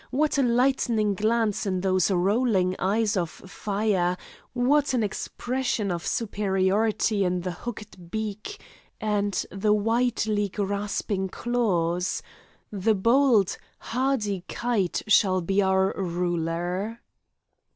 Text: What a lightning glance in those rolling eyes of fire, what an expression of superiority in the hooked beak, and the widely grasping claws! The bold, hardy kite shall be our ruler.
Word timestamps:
What 0.09 0.39
a 0.39 0.41
lightning 0.41 1.13
glance 1.13 1.67
in 1.67 1.81
those 1.81 2.09
rolling 2.09 2.75
eyes 2.79 3.15
of 3.15 3.29
fire, 3.29 4.17
what 4.51 4.95
an 4.95 5.03
expression 5.03 5.91
of 5.91 6.07
superiority 6.07 7.23
in 7.23 7.41
the 7.41 7.51
hooked 7.51 8.09
beak, 8.09 8.59
and 8.99 9.31
the 9.51 9.73
widely 9.73 10.49
grasping 10.49 11.29
claws! 11.29 12.23
The 12.71 12.95
bold, 12.95 13.55
hardy 13.77 14.43
kite 14.47 15.03
shall 15.07 15.39
be 15.39 15.61
our 15.61 15.93
ruler. 15.95 16.99